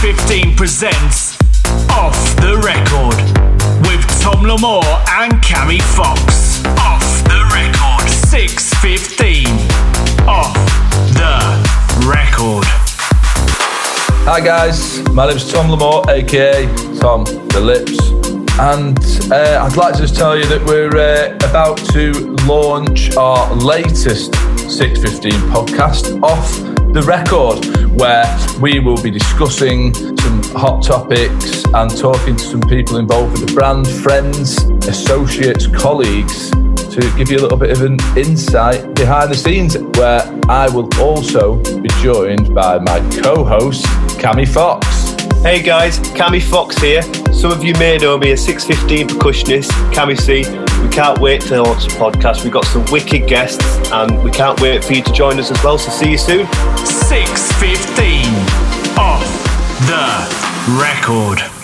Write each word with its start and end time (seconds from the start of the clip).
615 0.00 0.56
presents 0.56 1.36
Off 1.90 2.16
the 2.36 2.56
Record 2.64 3.20
with 3.86 4.00
Tom 4.22 4.46
Lamore 4.46 4.82
and 5.20 5.34
Cammy 5.42 5.82
Fox. 5.94 6.64
Off 6.78 7.04
the 7.24 7.44
Record. 7.52 8.08
615 8.08 9.46
Off 10.26 10.54
the 11.12 12.08
Record. 12.08 12.64
Hi 14.24 14.40
guys, 14.40 15.06
my 15.10 15.28
name's 15.28 15.52
Tom 15.52 15.66
Lamore, 15.66 16.08
aka 16.08 16.64
Tom 16.98 17.24
the 17.48 17.60
Lips, 17.60 17.98
and 18.58 18.98
uh, 19.30 19.66
I'd 19.66 19.76
like 19.76 19.92
to 19.96 20.00
just 20.00 20.16
tell 20.16 20.34
you 20.34 20.46
that 20.46 20.64
we're 20.64 20.96
uh, 20.96 21.36
about 21.50 21.76
to 21.92 22.12
launch 22.46 23.14
our 23.18 23.54
latest 23.54 24.34
615 24.66 25.32
podcast 25.50 26.22
off 26.22 26.69
the 26.92 27.02
record, 27.02 27.64
where 28.00 28.26
we 28.60 28.80
will 28.80 29.00
be 29.00 29.10
discussing 29.12 29.94
some 29.94 30.42
hot 30.54 30.82
topics 30.82 31.62
and 31.72 31.96
talking 31.96 32.34
to 32.34 32.42
some 32.42 32.60
people 32.62 32.96
involved 32.96 33.38
with 33.38 33.48
the 33.48 33.54
brand, 33.54 33.86
friends, 33.86 34.64
associates, 34.88 35.68
colleagues, 35.68 36.50
to 36.90 37.00
give 37.16 37.30
you 37.30 37.38
a 37.38 37.42
little 37.42 37.56
bit 37.56 37.70
of 37.70 37.82
an 37.82 37.96
insight 38.16 38.92
behind 38.94 39.30
the 39.30 39.36
scenes, 39.36 39.78
where 39.96 40.22
I 40.48 40.68
will 40.68 40.88
also 40.98 41.62
be 41.80 41.88
joined 42.00 42.52
by 42.52 42.80
my 42.80 42.98
co-host, 43.22 43.84
Cammy 44.18 44.48
Fox. 44.48 44.89
Hey 45.42 45.62
guys, 45.62 45.98
Cammy 45.98 46.42
Fox 46.42 46.76
here. 46.78 47.02
Some 47.32 47.52
of 47.52 47.64
you 47.64 47.74
may 47.74 47.96
know 47.96 48.18
me 48.18 48.32
as 48.32 48.44
615 48.44 49.08
percussionist, 49.08 49.70
Cammy 49.92 50.18
C. 50.18 50.44
We 50.82 50.88
can't 50.88 51.18
wait 51.18 51.40
to 51.42 51.62
launch 51.62 51.84
the 51.84 51.90
podcast. 51.92 52.44
We've 52.44 52.52
got 52.52 52.64
some 52.66 52.84
wicked 52.90 53.26
guests 53.26 53.64
and 53.90 54.22
we 54.22 54.30
can't 54.30 54.60
wait 54.60 54.84
for 54.84 54.92
you 54.92 55.02
to 55.02 55.12
join 55.12 55.38
us 55.38 55.50
as 55.50 55.62
well. 55.64 55.78
So 55.78 55.90
see 55.90 56.10
you 56.10 56.18
soon. 56.18 56.46
615 56.84 58.26
Off 58.98 59.24
the 59.86 60.80
Record. 60.80 61.59